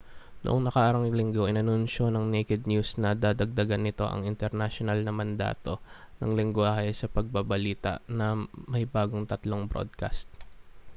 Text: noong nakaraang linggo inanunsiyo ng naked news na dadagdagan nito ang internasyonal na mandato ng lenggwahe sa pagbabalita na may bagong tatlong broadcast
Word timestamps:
noong 0.43 0.59
nakaraang 0.65 1.13
linggo 1.19 1.43
inanunsiyo 1.51 2.05
ng 2.11 2.25
naked 2.33 2.61
news 2.71 2.89
na 3.01 3.09
dadagdagan 3.23 3.81
nito 3.85 4.05
ang 4.09 4.21
internasyonal 4.31 4.99
na 5.05 5.13
mandato 5.19 5.73
ng 6.19 6.31
lenggwahe 6.37 6.89
sa 6.95 7.05
pagbabalita 7.15 7.93
na 8.19 8.27
may 8.73 8.83
bagong 8.95 9.25
tatlong 9.31 9.63
broadcast 9.71 10.25